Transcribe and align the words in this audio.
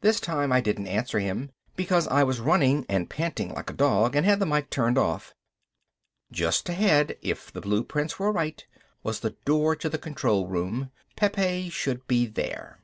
This 0.00 0.20
time 0.20 0.52
I 0.52 0.60
didn't 0.60 0.86
answer 0.86 1.18
him, 1.18 1.50
because 1.74 2.06
I 2.06 2.22
was 2.22 2.38
running 2.38 2.86
and 2.88 3.10
panting 3.10 3.52
like 3.52 3.68
a 3.68 3.72
dog, 3.72 4.14
and 4.14 4.24
had 4.24 4.38
the 4.38 4.46
mike 4.46 4.70
turned 4.70 4.96
off. 4.96 5.34
Just 6.30 6.68
ahead, 6.68 7.18
if 7.20 7.52
the 7.52 7.60
blueprints 7.62 8.16
were 8.16 8.30
right, 8.30 8.64
was 9.02 9.18
the 9.18 9.34
door 9.44 9.74
to 9.74 9.88
the 9.88 9.98
control 9.98 10.46
room. 10.46 10.92
Pepe 11.16 11.68
should 11.70 12.06
be 12.06 12.26
there. 12.26 12.78